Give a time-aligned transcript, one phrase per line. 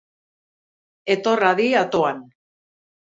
[1.15, 2.27] Etor hadi atoan!